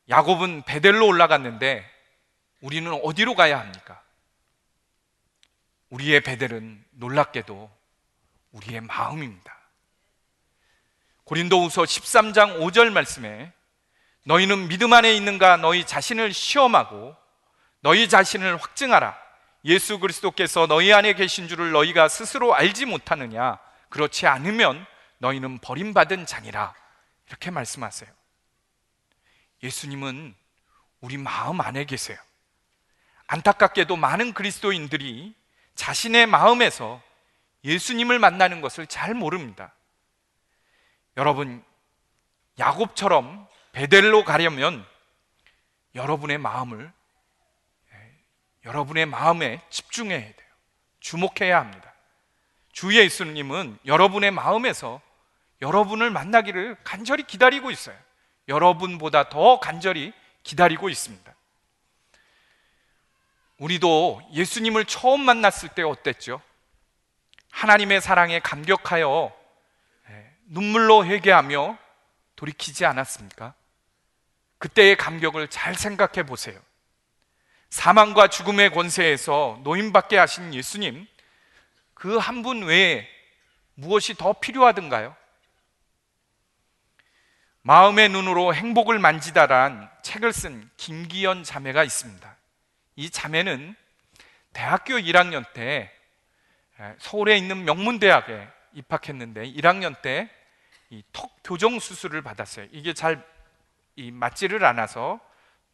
[0.08, 1.90] 야곱은 베델로 올라갔는데
[2.60, 4.02] 우리는 어디로 가야 합니까?
[5.90, 7.70] 우리의 베델은 놀랍게도
[8.52, 9.56] 우리의 마음입니다.
[11.26, 13.52] 고린도후서 13장 5절 말씀에
[14.24, 17.16] 너희는 믿음 안에 있는가 너희 자신을 시험하고
[17.80, 19.16] 너희 자신을 확증하라.
[19.64, 23.58] 예수 그리스도께서 너희 안에 계신 줄을 너희가 스스로 알지 못하느냐?
[23.88, 24.86] 그렇지 않으면
[25.18, 26.74] 너희는 버림받은 자니라.
[27.28, 28.08] 이렇게 말씀하세요.
[29.64, 30.32] 예수님은
[31.00, 32.18] 우리 마음 안에 계세요.
[33.26, 35.34] 안타깝게도 많은 그리스도인들이
[35.74, 37.02] 자신의 마음에서
[37.64, 39.72] 예수님을 만나는 것을 잘 모릅니다.
[41.16, 41.64] 여러분,
[42.58, 44.86] 야곱처럼 베델로 가려면
[45.94, 46.92] 여러분의 마음을
[47.92, 48.14] 예,
[48.64, 50.50] 여러분의 마음에 집중해야 돼요.
[51.00, 51.92] 주목해야 합니다.
[52.72, 55.00] 주 예수님은 여러분의 마음에서
[55.62, 57.96] 여러분을 만나기를 간절히 기다리고 있어요.
[58.48, 61.34] 여러분보다 더 간절히 기다리고 있습니다.
[63.58, 66.42] 우리도 예수님을 처음 만났을 때 어땠죠?
[67.50, 69.45] 하나님의 사랑에 감격하여 예,
[70.46, 71.78] 눈물로 회개하며
[72.36, 73.54] 돌이키지 않았습니까?
[74.58, 76.58] 그때의 감격을 잘 생각해 보세요.
[77.70, 81.06] 사망과 죽음의 권세에서 노임받게 하신 예수님,
[81.94, 83.08] 그 한 분 외에
[83.74, 85.14] 무엇이 더 필요하던가요?
[87.62, 92.36] 마음의 눈으로 행복을 만지다란 책을 쓴 김기현 자매가 있습니다.
[92.94, 93.74] 이 자매는
[94.52, 95.92] 대학교 1학년 때
[96.98, 100.28] 서울에 있는 명문대학에 입학했는데 1학년 때이
[101.12, 102.66] 턱 교정 수술을 받았어요.
[102.72, 103.24] 이게 잘
[103.96, 105.20] 맞지를 않아서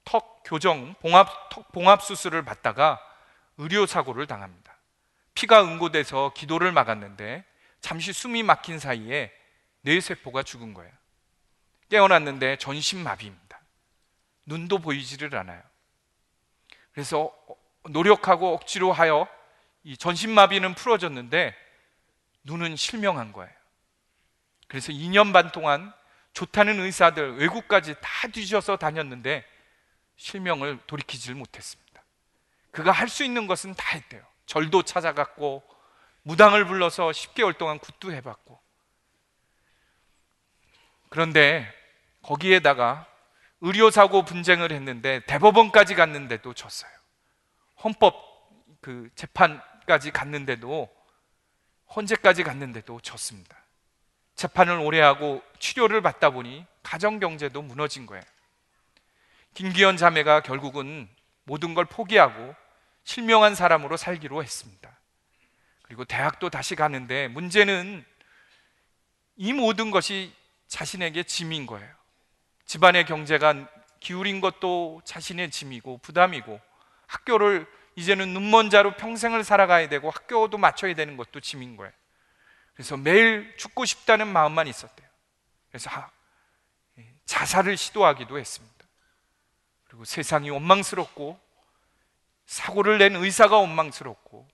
[0.05, 3.01] 턱 교정 봉합 턱 봉합 수술을 받다가
[3.59, 4.77] 의료 사고를 당합니다.
[5.35, 7.45] 피가 응고돼서 기도를 막았는데
[7.81, 9.33] 잠시 숨이 막힌 사이에
[9.83, 10.93] 뇌세포가 죽은 거예요.
[11.91, 13.61] 깨어났는데 전신마비입니다.
[14.47, 15.63] 눈도 보이지를 않아요.
[16.93, 17.33] 그래서
[17.91, 19.29] 노력하고 억지로 하여
[19.83, 21.55] 이 전신마비는 풀어졌는데
[22.45, 23.53] 눈은 실명한 거예요.
[24.73, 25.93] 그래서 2년 반 동안
[26.33, 29.45] 좋다는 의사들 외국까지 다 뒤져서 다녔는데
[30.17, 32.03] 실명을 돌이키질 못했습니다.
[32.71, 34.25] 그가 할 수 있는 것은 다 했대요.
[34.47, 35.63] 절도 찾아갔고
[36.23, 38.59] 무당을 불러서 10개월 동안 굿도 해봤고
[41.11, 41.71] 그런데
[42.23, 43.07] 거기에다가
[43.61, 46.91] 의료사고 분쟁을 했는데 대법원까지 갔는데도 졌어요.
[47.85, 48.15] 헌법
[48.81, 50.89] 그 재판까지 갔는데도
[51.95, 53.62] 헌재까지 갔는데도 졌습니다.
[54.43, 58.25] 재판을 오래 하고 치료를 받다 보니 가정 경제도 무너진 거예요.
[59.55, 61.09] 김기현 자매가 결국은
[61.45, 62.53] 모든 걸 포기하고
[63.05, 64.91] 실명한 사람으로 살기로 했습니다.
[65.83, 68.05] 그리고 대학도 다시 가는데 문제는
[69.37, 70.35] 이 모든 것이
[70.67, 71.89] 자신에게 짐인 거예요.
[72.67, 73.69] 집안의 경제가
[74.01, 76.61] 기울인 것도 자신의 짐이고 부담이고
[77.07, 81.93] 학교를 이제는 눈먼 자로 평생을 살아가야 되고 학교도 맞춰야 되는 것도 짐인 거예요.
[82.75, 85.09] 그래서 매일 죽고 싶다는 마음만 있었대요.
[85.69, 86.11] 그래서 하-
[86.99, 88.87] 예, 자살을 시도하기도 했습니다.
[89.85, 91.39] 그리고 세상이 원망스럽고
[92.47, 94.49] 사고를 낸 의사가 원망스럽고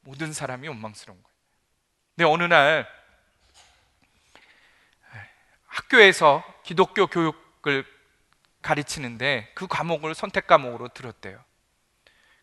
[0.00, 1.36] 모든 사람이 원망스러운 거예요.
[2.14, 2.88] 근데 어느 날
[5.66, 7.86] 학교에서 기독교 교육을
[8.60, 11.42] 가르치는데 그 과목을 선택 과목으로 들었대요.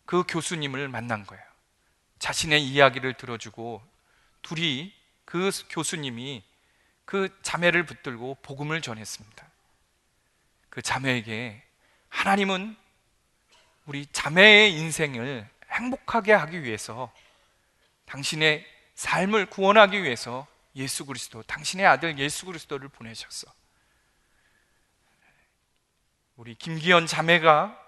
[0.06, 1.44] 그 교수님을 만난 거예요.
[2.18, 3.82] 자신의 이야기를 들어주고
[4.42, 4.94] 둘이
[5.30, 6.44] 그 교수님이
[7.06, 9.48] 그 자매를 붙들고 복음을 전했습니다.
[10.72, 11.64] 그 자매에게
[12.08, 12.76] 하나님은
[13.86, 17.14] 우리 자매의 인생을 행복하게 하기 위해서
[18.08, 18.66] 당신의
[18.96, 23.54] 삶을 구원하기 위해서 예수 그리스도, 당신의 아들 예수 그리스도를 보내셨어.
[26.38, 27.80] 우리 김기현 자매가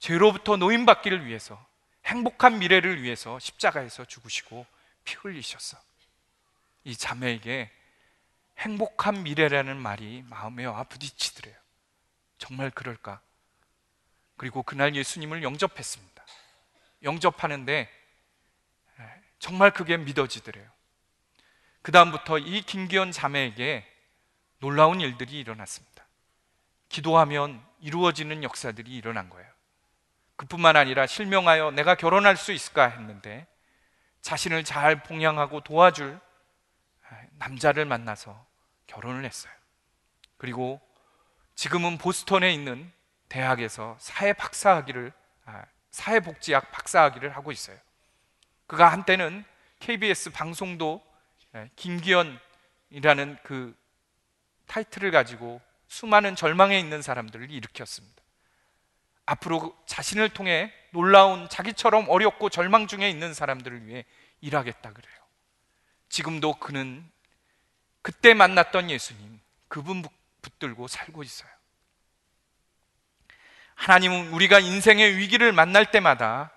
[0.00, 1.64] 죄로부터 노임받기를 위해서
[2.04, 4.66] 행복한 미래를 위해서 십자가에서 죽으시고
[5.04, 5.89] 피 흘리셨어.
[6.84, 7.70] 이 자매에게
[8.58, 11.56] 행복한 미래라는 말이 마음에 와 부딪히더래요.
[12.38, 13.20] 정말 그럴까?
[14.36, 16.24] 그리고 그날 예수님을 영접했습니다.
[17.02, 17.90] 영접하는데
[19.38, 20.70] 정말 그게 믿어지더래요.
[21.82, 23.86] 그다음부터 이 김기현 자매에게
[24.58, 26.06] 놀라운 일들이 일어났습니다.
[26.90, 29.50] 기도하면 이루어지는 역사들이 일어난 거예요.
[30.36, 33.46] 그뿐만 아니라 실명하여 내가 결혼할 수 있을까 했는데
[34.20, 36.20] 자신을 잘 봉양하고 도와줄
[37.32, 38.46] 남자를 만나서
[38.86, 39.52] 결혼을 했어요.
[40.36, 40.80] 그리고
[41.54, 42.90] 지금은 보스턴에 있는
[43.28, 45.12] 대학에서 사회 박사학위를
[45.44, 47.78] 아, 사회복지학 박사학위를 하고 있어요.
[48.66, 49.44] 그가 한때는
[49.80, 51.02] KBS 방송도
[51.56, 53.76] 예, 김기현이라는 그
[54.66, 58.22] 타이틀을 가지고 수많은 절망에 있는 사람들을 일으켰습니다.
[59.26, 64.04] 앞으로 자신을 통해 놀라운 자기처럼 어렵고 절망 중에 있는 사람들을 위해
[64.40, 65.19] 일하겠다 그래요.
[66.10, 67.08] 지금도 그는
[68.02, 70.02] 그때 만났던 예수님, 그분
[70.42, 71.50] 붙들고 살고 있어요.
[73.76, 76.52] 하나님은 우리가 인생의 위기를 만날 때마다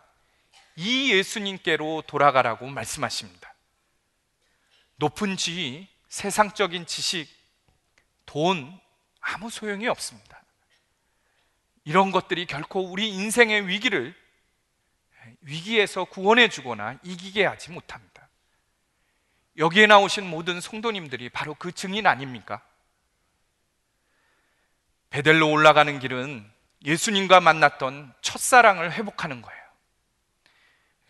[0.75, 3.53] 이 예수님께로 돌아가라고 말씀하십니다.
[4.97, 7.27] 높은 지위, 세상적인 지식,
[8.25, 8.79] 돈,
[9.21, 10.43] 아무 소용이 없습니다.
[11.85, 14.15] 이런 것들이 결코 우리 인생의 위기를
[15.41, 18.12] 위기에서 구원해 주거나 이기게 하지 못합니다.
[19.57, 22.61] 여기에 나오신 모든 성도님들이 바로 그 증인 아닙니까?
[25.11, 26.51] 베델로 올라가는 길은
[26.85, 29.63] 예수님과 만났던 첫사랑을 회복하는 거예요.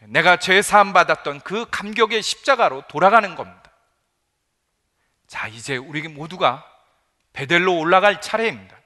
[0.08, 3.72] 내가 죄 사함 받았던 그 감격의 십자가로 돌아가는 겁니다.
[5.28, 6.70] 자, 이제 우리 모두가
[7.32, 8.78] 베델로 올라갈 차례입니다.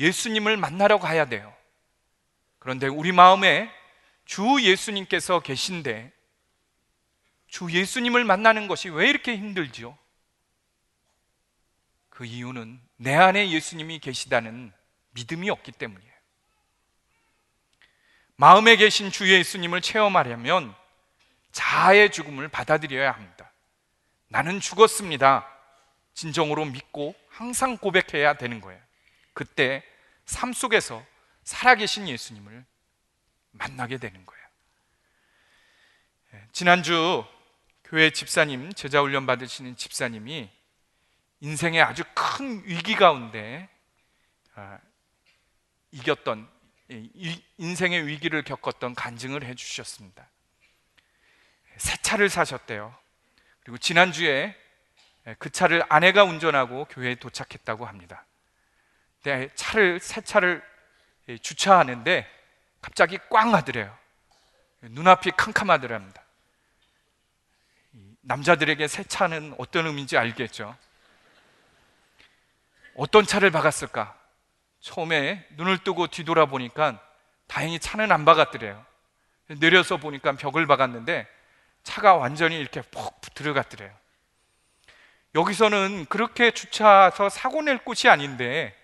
[0.00, 1.54] 예수님을 만나러 가야 돼요.
[2.58, 3.72] 그런데 우리 마음에
[4.24, 6.12] 주 예수님께서 계신데
[7.48, 9.96] 주 예수님을 만나는 것이 왜 이렇게 힘들지요?
[12.10, 14.72] 그 이유는 내 안에 예수님이 계시다는
[15.10, 16.12] 믿음이 없기 때문이에요.
[18.36, 20.74] 마음에 계신 주 예수님을 체험하려면
[21.52, 23.50] 자아의 죽음을 받아들여야 합니다.
[24.28, 25.46] 나는 죽었습니다.
[26.14, 28.80] 진정으로 믿고 항상 고백해야 되는 거예요.
[29.32, 29.82] 그때
[30.24, 31.04] 삶 속에서
[31.44, 32.64] 살아계신 예수님을
[33.52, 34.44] 만나게 되는 거예요.
[36.34, 37.24] 예, 지난주
[37.88, 40.50] 교회 집사님, 제자 훈련 받으시는 집사님이
[41.40, 43.66] 인생의 아주 큰 위기 가운데
[44.54, 44.78] 아,
[45.92, 46.46] 이겼던
[47.56, 50.28] 인생의 위기를 겪었던 간증을 해주셨습니다.
[51.78, 52.94] 새 차를 사셨대요.
[53.62, 54.54] 그리고 지난 주에
[55.38, 58.26] 그 차를 아내가 운전하고 교회에 도착했다고 합니다.
[59.22, 60.62] 네, 차를 새 차를
[61.40, 62.30] 주차하는데
[62.82, 63.96] 갑자기 꽝 하더래요.
[64.82, 66.27] 눈앞이 캄캄하더랍니다.
[68.28, 70.76] 남자들에게 새 차는 어떤 의미인지 알겠죠?
[72.94, 74.14] 어떤 차를 박았을까?
[74.80, 77.00] 처음에 눈을 뜨고 뒤돌아보니까
[77.46, 78.84] 다행히 차는 안 박았더래요.
[79.60, 81.26] 내려서 보니까 벽을 박았는데
[81.84, 83.90] 차가 완전히 이렇게 푹 들어갔더래요.
[85.34, 88.76] 여기서는 그렇게 주차해서 사고 낼 곳이 아닌데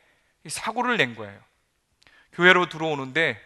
[0.48, 1.38] 사고를 낸 거예요.
[2.32, 3.38] 교회로 들어오는데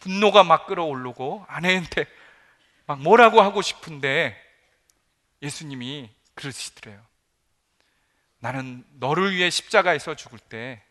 [0.00, 2.04] 분노가 막 끌어오르고 아내한테
[2.84, 4.45] 막 뭐라고 하고 싶은데
[5.42, 7.04] 예수님이 그러시더래요.
[8.38, 10.82] 나는 너를 위해 십자가에서 죽을 때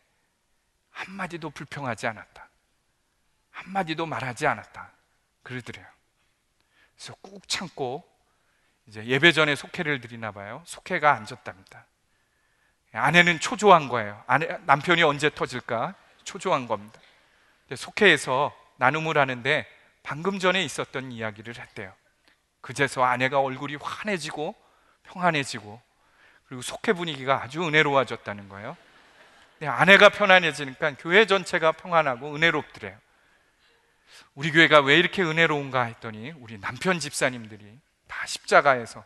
[0.90, 2.48] 한마디도 불평하지 않았다.
[3.50, 4.92] 한마디도 말하지 않았다.
[5.42, 5.86] 그러더래요.
[6.94, 8.06] 그래서 꾹 참고
[8.86, 10.62] 이제 예배 전에 속회를 드리나 봐요.
[10.66, 11.86] 속회가 앉았답니다.
[12.92, 14.22] 아내는 초조한 거예요.
[14.26, 15.94] 아내, 남편이 언제 터질까?
[16.24, 17.00] 초조한 겁니다.
[17.74, 19.66] 속회에서 나눔을 하는데
[20.02, 21.92] 방금 전에 있었던 이야기를 했대요.
[22.66, 24.52] 그제서 아내가 얼굴이 환해지고
[25.04, 25.80] 평안해지고
[26.48, 28.76] 그리고 속회 분위기가 아주 은혜로워졌다는 거예요.
[29.60, 32.98] 네, 아내가 편안해지니까 교회 전체가 평안하고 은혜롭더래요.
[34.34, 39.04] 우리 교회가 왜 이렇게 은혜로운가 했더니 우리 남편 집사님들이 다 십자가에서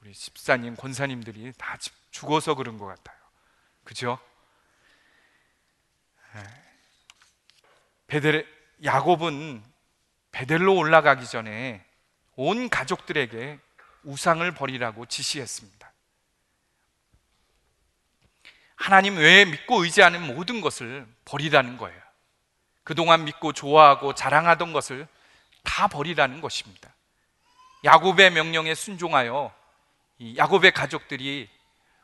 [0.00, 3.18] 우리 집사님, 권사님들이 다 지- 죽어서 그런 것 같아요.
[3.82, 4.16] 그죠?
[6.36, 6.42] 예.
[8.06, 8.46] 베델
[8.84, 9.60] 야곱은
[10.30, 11.84] 베델로 올라가기 전에
[12.36, 13.58] 온 가족들에게
[14.04, 15.92] 우상을 버리라고 지시했습니다.
[18.76, 22.00] 하나님 외에 믿고 의지하는 모든 것을 버리라는 거예요.
[22.84, 25.06] 그동안 믿고 좋아하고 자랑하던 것을
[25.62, 26.92] 다 버리라는 것입니다.
[27.84, 29.54] 야곱의 명령에 순종하여
[30.18, 31.48] 이 야곱의 가족들이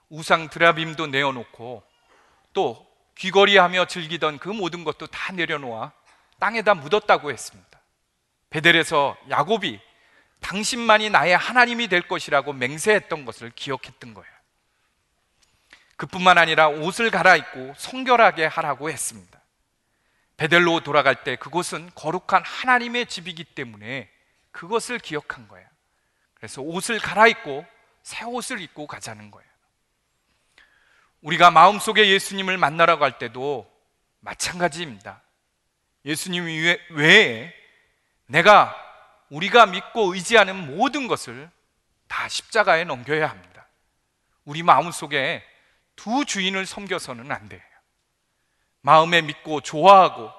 [0.08, 1.82] 우상 드라빔도 내어놓고
[2.52, 2.86] 또
[3.16, 5.92] 귀걸이하며 즐기던 그 모든 것도 다 내려놓아
[6.38, 7.80] 땅에다 묻었다고 했습니다.
[8.50, 9.80] 베델에서 야곱이
[10.40, 14.28] 당신만이 나의 하나님이 될 것이라고 맹세했던 것을 기억했던 거예요.
[15.96, 19.38] 그뿐만 아니라 옷을 갈아입고 성결하게 하라고 했습니다.
[20.36, 24.08] 베델로 돌아갈 때 그곳은 거룩한 하나님의 집이기 때문에
[24.52, 25.66] 그것을 기억한 거예요.
[26.34, 27.66] 그래서 옷을 갈아입고
[28.04, 29.48] 새 옷을 입고 가자는 거예요.
[31.20, 33.68] 우리가 마음속에 예수님을 만나러 갈 때도
[34.20, 35.20] 마찬가지입니다.
[36.04, 37.54] 예수님 외- 외에
[38.26, 38.76] 내가
[39.30, 41.50] 우리가 믿고 의지하는 모든 것을
[42.06, 43.66] 다 십자가에 넘겨야 합니다.
[44.44, 45.44] 우리 마음속에
[45.96, 47.60] 두 주인을 섬겨서는 안 돼요.
[48.80, 50.30] 마음에 믿고 좋아하고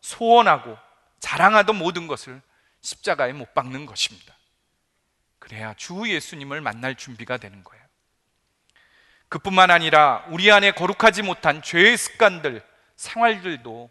[0.00, 0.76] 소원하고
[1.20, 2.42] 자랑하던 모든 것을
[2.82, 4.36] 십자가에 못 박는 것입니다.
[5.38, 7.82] 그래야 주 예수님을 만날 준비가 되는 거예요.
[9.28, 12.62] 그뿐만 아니라 우리 안에 거룩하지 못한 죄의 습관들,
[12.96, 13.90] 생활들도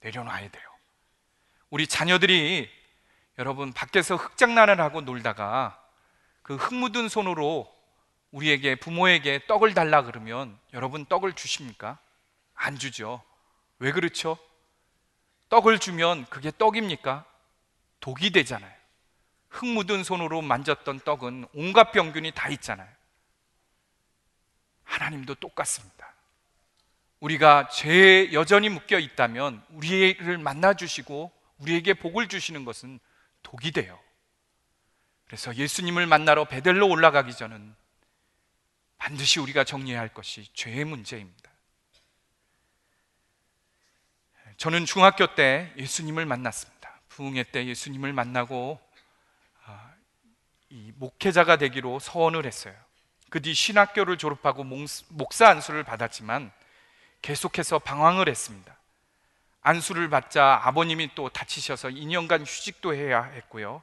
[0.00, 0.64] 내려놔야 돼요.
[1.68, 2.70] 우리 자녀들이
[3.38, 5.82] 여러분 밖에서 흙장난을 하고 놀다가
[6.42, 7.74] 그 흙 묻은 손으로
[8.30, 11.98] 우리에게 부모에게 떡을 달라 그러면 여러분 떡을 주십니까?
[12.54, 13.22] 안 주죠.
[13.78, 14.38] 왜 그렇죠?
[15.48, 17.24] 떡을 주면 그게 떡입니까?
[18.00, 18.72] 독이 되잖아요.
[19.48, 22.88] 흙 묻은 손으로 만졌던 떡은 온갖 병균이 다 있잖아요.
[24.84, 26.14] 하나님도 똑같습니다.
[27.20, 33.00] 우리가 죄에 여전히 묶여 있다면 우리를 만나 주시고 우리에게 복을 주시는 것은
[33.46, 33.96] 독이 돼요.
[35.26, 37.76] 그래서 예수님을 만나러 베델로 올라가기 전은
[38.98, 41.48] 반드시 우리가 정리해야 할 것이 죄의 문제입니다.
[44.56, 47.00] 저는 중학교 때 예수님을 만났습니다.
[47.08, 48.80] 부흥회 때 예수님을 만나고
[49.64, 49.92] 아,
[50.70, 52.74] 이 목회자가 되기로 서원을 했어요.
[53.30, 56.50] 그 뒤 신학교를 졸업하고 몽- 목사 안수를 받았지만
[57.22, 58.75] 계속해서 방황을 했습니다.
[59.66, 63.82] 안수를 받자 아버님이 또 다치셔서 2년간 휴직도 해야 했고요.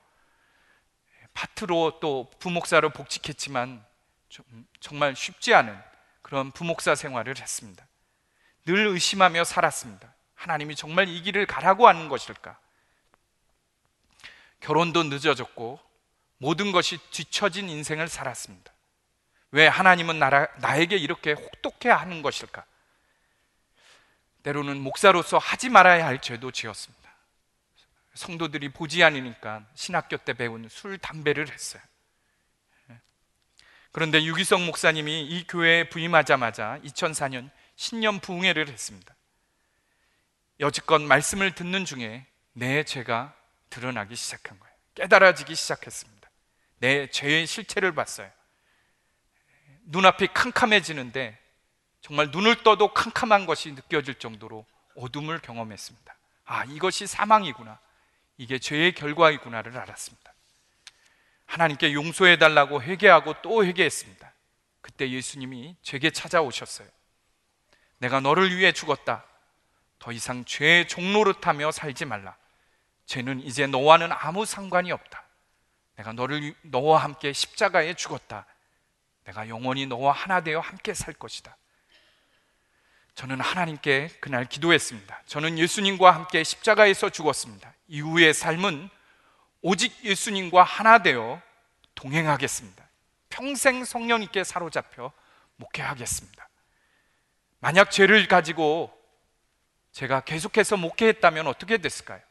[1.34, 3.86] 파트로 또 부목사로 복직했지만
[4.30, 4.46] 좀
[4.80, 5.78] 정말 쉽지 않은
[6.22, 7.86] 그런 부목사 생활을 했습니다.
[8.65, 10.13] 늘 의심하며 살았습니다.
[10.36, 12.58] 하나님이 정말 이 길을 가라고 하는 것일까?
[14.62, 15.82] 결혼도 늦어졌고
[16.38, 18.72] 모든 것이 뒤처진 인생을 살았습니다.
[19.52, 22.63] 왜 하나님은 나라, 나에게 이렇게 혹독해 하는 것일까?
[24.44, 27.04] 때로는 목사로서 하지 말아야 할 죄도 지었습니다.
[28.14, 31.82] 성도들이 보지 않으니까 신학교 때 배운 술, 담배를 했어요.
[33.92, 39.16] 그런데 유기성 목사님이 이 교회에 부임하자마자 2004년 신년 부흥회를 했습니다.
[40.60, 43.36] 여지껏 말씀을 듣는 중에 내 죄가
[43.70, 44.76] 드러나기 시작한 거예요.
[44.96, 46.30] 깨달아지기 시작했습니다.
[46.80, 48.30] 내 죄의 실체를 봤어요.
[49.86, 51.40] 눈앞이 캄캄해지는데
[52.04, 54.66] 정말 눈을 떠도 캄캄한 것이 느껴질 정도로
[54.98, 56.16] 어둠을 경험했습니다.
[56.46, 57.80] 아, 이것이 사망이구나.
[58.38, 60.34] 이게 죄의 결과이구나를 알았습니다.
[61.46, 64.34] 하나님께 용서해 달라고 회개하고 또 회개했습니다.
[64.82, 66.89] 그때 예수님이 제게 찾아오셨어요.
[68.00, 69.24] 내가 너를 위해 죽었다.
[70.00, 72.36] 더 이상 죄의 종노릇하며 살지 말라.
[73.06, 75.24] 죄는 이제 너와는 아무 상관이 없다.
[75.96, 78.45] 내가 너를 위- 너와 함께 십자가에 죽었다.
[79.24, 81.56] 내가 영원히 너와 하나 되어 함께 살 것이다.
[83.16, 85.22] 저는 하나님께 그날 기도했습니다.
[85.26, 87.74] 저는 예수님과 함께 십자가에서 죽었습니다.
[87.88, 88.89] 이후의 삶은
[89.61, 91.41] 오직 예수님과 하나 되어
[91.95, 92.84] 동행하겠습니다.
[93.30, 95.11] 평생 성령님께 사로잡혀
[95.57, 96.49] 목회하겠습니다.
[97.59, 98.91] 만약 죄를 가지고
[99.91, 102.22] 제가 계속해서 목회했다면 어떻게 됐을까요?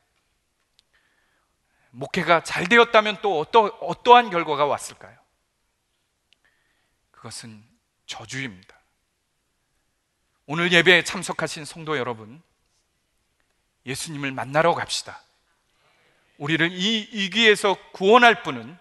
[1.90, 5.16] 목회가 잘 되었다면 또 어떠, 어떠한 결과가 왔을까요?
[7.10, 7.64] 그것은
[8.06, 8.81] 저주입니다.
[10.46, 12.42] 오늘 예배에 참석하신 성도 여러분,
[13.86, 15.20] 예수님을 만나러 갑시다.
[16.38, 18.76] 우리를 이 위기에서 구원할 분은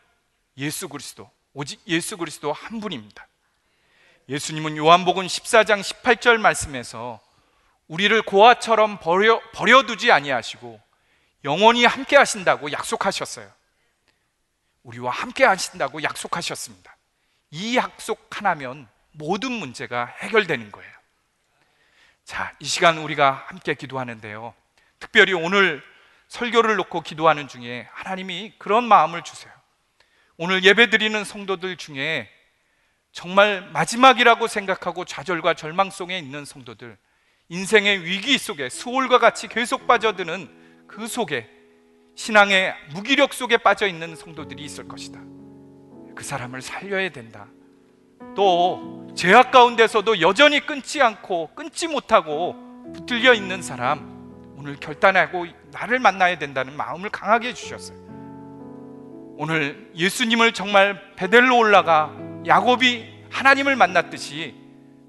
[0.58, 3.28] 예수 그리스도, 오직 예수 그리스도 한 분입니다.
[4.28, 7.20] 예수님은 요한복음 14장 18절 말씀에서
[7.88, 10.80] 우리를 고아처럼 버려, 버려두지 아니하시고
[11.44, 13.52] 영원히 함께 하신다고 약속하셨어요.
[14.84, 16.96] 우리와 함께 하신다고 약속하셨습니다.
[17.52, 21.01] 이 약속 하나면 모든 문제가 해결되는 거예요.
[22.32, 24.54] 자, 이 시간 우리가 함께 기도하는데요.
[25.00, 25.84] 특별히 오늘
[26.30, 29.52] 설교를 놓고 기도하는 중에 하나님이 그런 마음을 주세요.
[30.38, 32.30] 오늘 예배 드리는 성도들 중에
[33.12, 36.98] 정말 마지막이라고 생각하고 좌절과 절망 속에 있는 성도들,
[37.50, 41.50] 인생의 위기 속에 수월과 같이 계속 빠져드는 그 속에
[42.16, 45.20] 신앙의 무기력 속에 빠져 있는 성도들이 있을 것이다.
[46.16, 47.50] 그 사람을 살려야 된다.
[48.36, 52.56] 또 죄악 가운데서도 여전히 끊지 않고 끊지 못하고
[52.94, 54.12] 붙들려 있는 사람
[54.58, 57.98] 오늘 결단하고 나를 만나야 된다는 마음을 강하게 해주셨어요.
[59.38, 62.12] 오늘 예수님을 정말 베델로 올라가
[62.46, 64.56] 야곱이 하나님을 만났듯이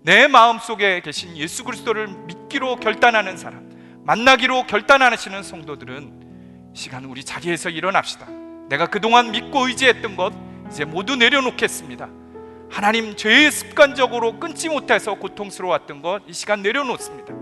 [0.02, 3.70] 내 마음 속에 계신 예수 그리스도를 믿기로 결단하는 사람,
[4.04, 8.26] 만나기로 결단하시는 성도들은 이 시간 우리 자리에서 일어납시다.
[8.68, 10.32] 내가 그동안 믿고 의지했던 것
[10.70, 12.21] 이제 모두 내려놓겠습니다.
[12.72, 17.34] 하나님 죄의 습관적으로 끊지 못해서 고통스러웠던 것 이 시간 내려놓습니다.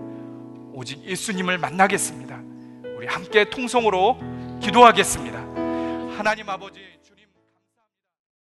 [0.74, 2.40] 오직 예수님을 만나겠습니다.
[2.96, 4.18] 우리 함께 통성으로
[4.60, 5.38] 기도하겠습니다.
[6.18, 7.19] 하나님 아버지 주님